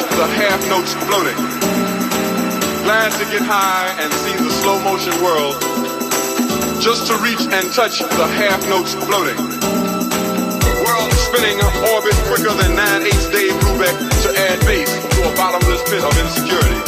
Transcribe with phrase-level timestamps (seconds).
[0.00, 1.36] The half notes floating.
[2.84, 5.56] Glad to get high and see the slow motion world.
[6.80, 9.36] Just to reach and touch the half notes floating
[10.80, 11.60] World spinning
[11.92, 16.14] orbit quicker than 9 8 Dave Brubeck to add base to a bottomless pit of
[16.16, 16.80] insecurity.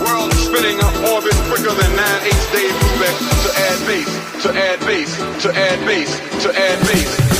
[0.00, 0.80] World spinning
[1.12, 4.12] orbit quicker than 9 8 Dave Brubeck to add base,
[4.42, 7.39] to add base, to add base, to add base.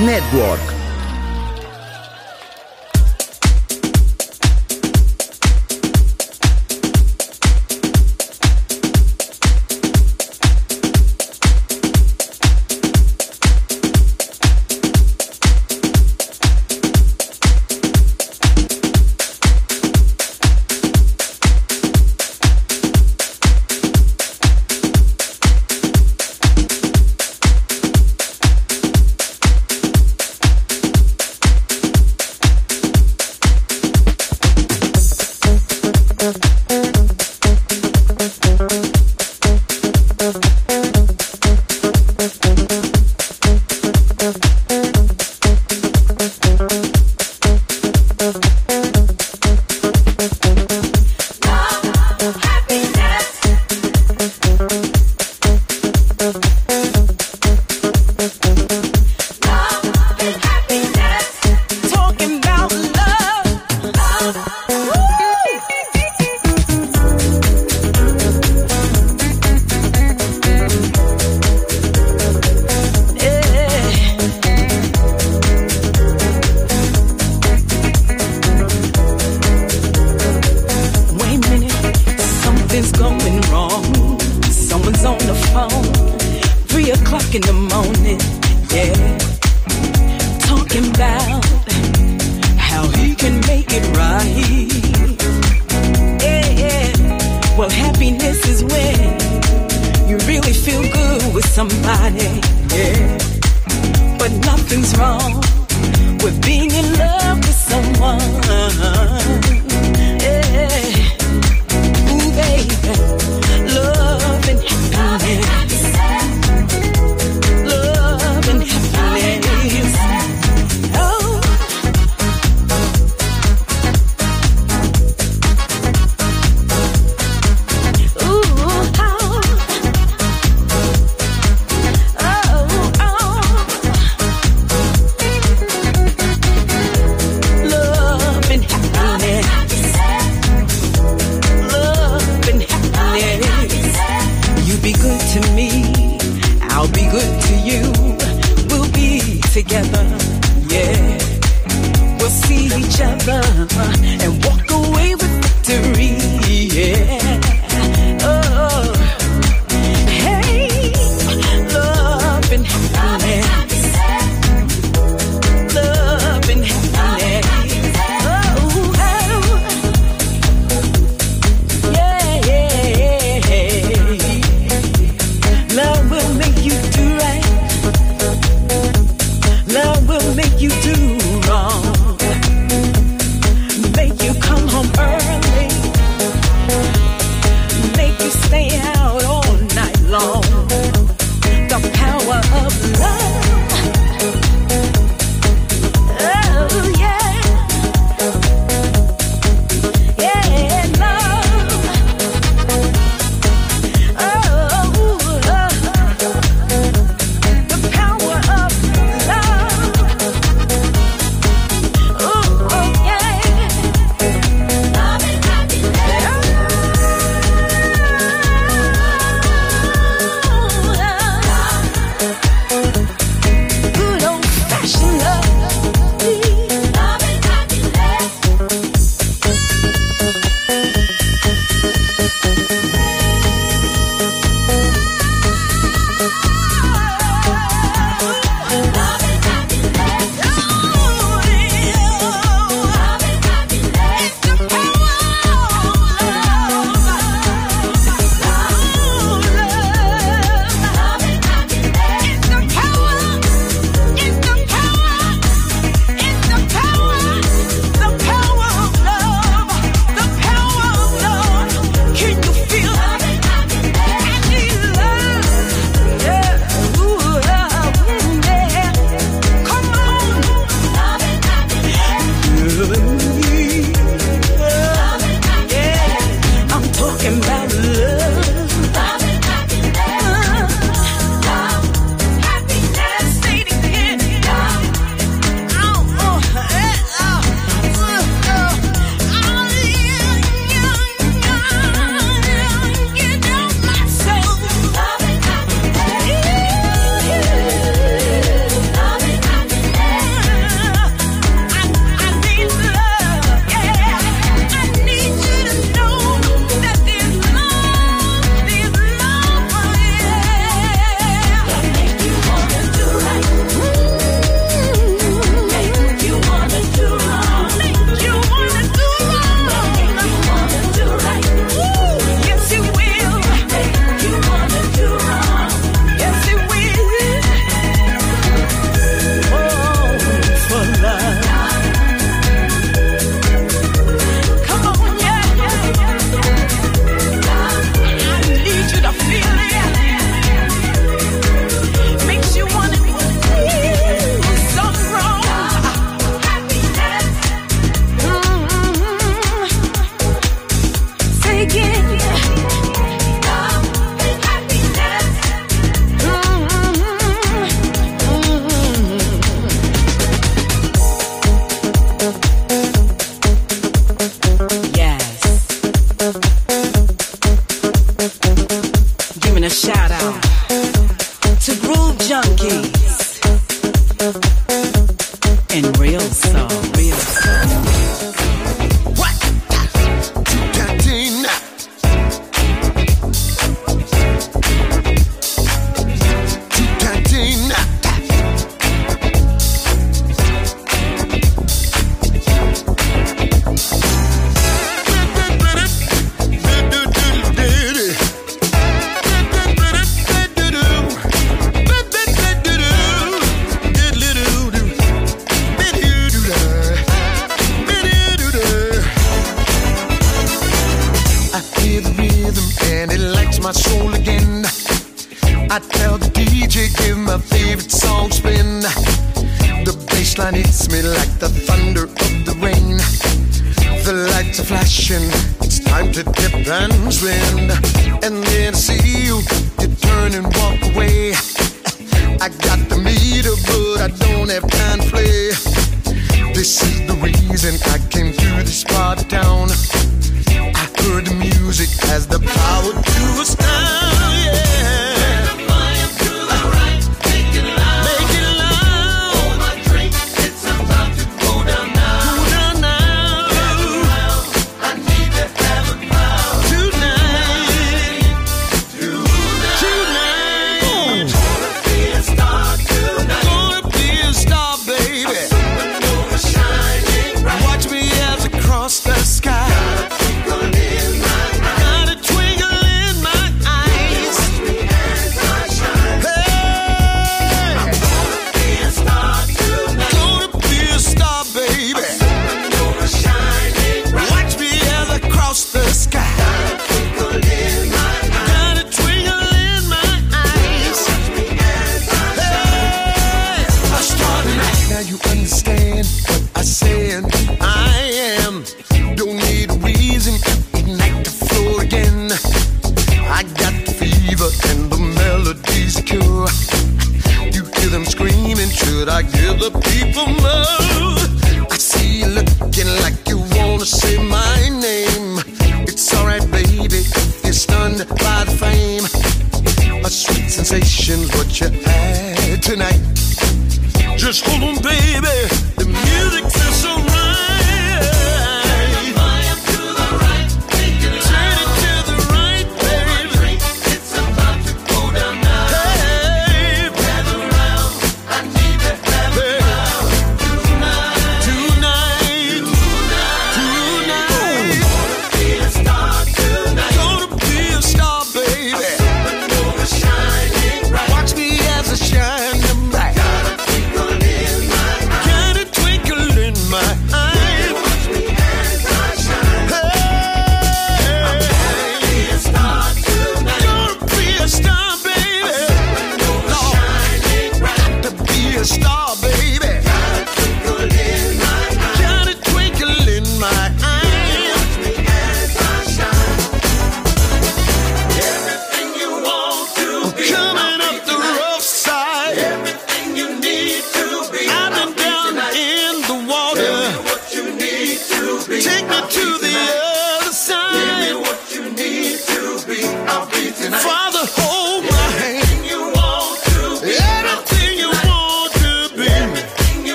[0.00, 0.71] Network.